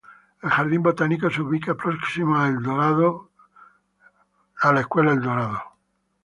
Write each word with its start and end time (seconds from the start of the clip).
El 0.41 0.49
jardín 0.49 0.81
botánico 0.81 1.29
se 1.29 1.43
ubica 1.43 1.75
próximo 1.75 2.35
a 2.35 2.47
"El 2.47 2.63
Dorado 2.63 3.29
High 4.55 4.83
School". 4.85 5.59